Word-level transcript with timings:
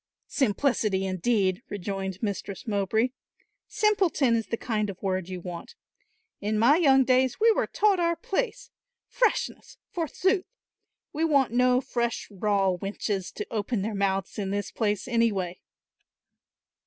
"'Simplicity,' 0.25 1.05
indeed," 1.05 1.61
rejoined 1.69 2.17
Mistress 2.23 2.65
Mowbray, 2.65 3.09
"simpleton 3.67 4.35
is 4.35 4.47
the 4.47 4.57
kind 4.57 4.89
of 4.89 4.99
word 4.99 5.29
you 5.29 5.39
want. 5.39 5.75
In 6.39 6.57
my 6.57 6.77
young 6.77 7.03
days 7.03 7.39
we 7.39 7.51
were 7.51 7.67
taught 7.67 7.99
our 7.99 8.15
place; 8.15 8.71
'freshness,' 9.05 9.77
forsooth! 9.91 10.45
We 11.13 11.23
want 11.23 11.51
no 11.51 11.81
fresh 11.81 12.27
raw 12.31 12.75
wenches 12.75 13.31
to 13.35 13.45
open 13.51 13.83
their 13.83 13.93
mouths 13.93 14.39
in 14.39 14.49
this 14.49 14.71
place, 14.71 15.07
anyway." 15.07 15.59